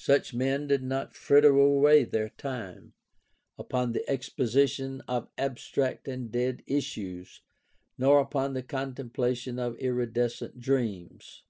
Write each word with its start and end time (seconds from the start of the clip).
Such 0.00 0.32
men 0.32 0.66
did 0.66 0.82
not 0.82 1.12
frit 1.14 1.42
ter 1.44 1.54
away 1.54 2.02
their 2.04 2.30
time 2.30 2.94
upon 3.58 3.92
the 3.92 4.08
exposition 4.08 5.02
of 5.06 5.28
abstract 5.36 6.08
and 6.08 6.32
dead 6.32 6.62
issues 6.66 7.42
nor 7.98 8.18
upon 8.18 8.54
the 8.54 8.62
contemplation 8.62 9.58
of 9.58 9.76
iridescent 9.76 10.58
dreams. 10.58 11.42